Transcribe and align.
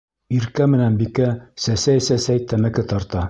Иркә 0.37 0.65
менән 0.75 0.97
Бикә 1.01 1.27
сәсәй-сәсәй 1.67 2.45
тәмәке 2.53 2.91
тарта. 2.93 3.19